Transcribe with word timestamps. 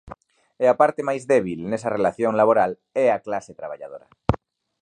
E 0.63 0.65
a 0.73 0.75
parte 0.81 1.01
máis 1.09 1.23
débil 1.33 1.59
nesa 1.71 1.93
relación 1.97 2.33
laboral 2.39 2.71
é 3.03 3.07
a 3.11 3.21
clase 3.25 3.57
traballadora. 3.59 4.07